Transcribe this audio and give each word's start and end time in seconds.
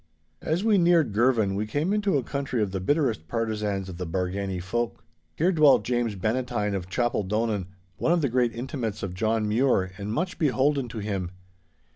As 0.41 0.63
we 0.63 0.79
neared 0.79 1.13
Girvan, 1.13 1.53
we 1.53 1.67
came 1.67 1.93
into 1.93 2.17
a 2.17 2.23
country 2.23 2.63
of 2.63 2.71
the 2.71 2.79
bitterest 2.79 3.27
partizans 3.27 3.87
of 3.87 3.97
the 3.97 4.07
Bargany 4.07 4.59
folk. 4.59 5.03
Here 5.35 5.51
dwelt 5.51 5.83
James 5.83 6.15
Bannatyne 6.15 6.73
of 6.73 6.89
Chapeldonnan, 6.89 7.67
one 7.97 8.11
of 8.11 8.21
the 8.23 8.29
great 8.29 8.51
intimates 8.51 9.03
of 9.03 9.13
John 9.13 9.47
Mure, 9.47 9.91
and 9.99 10.11
much 10.11 10.39
beholden 10.39 10.87
to 10.89 10.97
him. 10.97 11.29